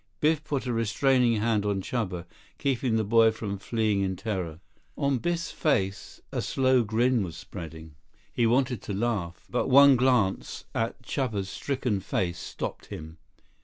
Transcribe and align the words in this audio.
Biff 0.19 0.43
put 0.43 0.65
a 0.65 0.73
restraining 0.73 1.35
hand 1.35 1.63
on 1.63 1.79
Chuba, 1.79 2.25
keeping 2.57 2.95
the 2.95 3.03
boy 3.03 3.29
from 3.29 3.59
fleeing 3.59 4.01
in 4.01 4.15
terror. 4.15 4.59
On 4.97 5.19
Biff's 5.19 5.51
face 5.51 6.19
a 6.31 6.41
slow 6.41 6.83
grin 6.83 7.21
was 7.21 7.37
spreading. 7.37 7.93
He 8.33 8.47
wanted 8.47 8.81
to 8.81 8.95
laugh, 8.95 9.45
but 9.47 9.67
one 9.69 9.95
glance 9.95 10.65
at 10.73 11.03
Chuba's 11.03 11.49
stricken 11.49 11.99
face 11.99 12.39
stopped 12.39 12.87
him. 12.87 13.19